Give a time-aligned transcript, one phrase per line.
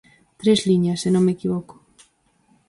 [0.41, 1.75] Tres liñas, se non me equivoco.